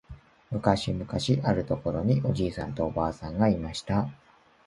[0.49, 4.09] むかしむかしあるところにおじいさんとおばあさんがいました。